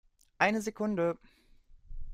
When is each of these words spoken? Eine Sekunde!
Eine 0.39 0.63
Sekunde! 0.63 1.19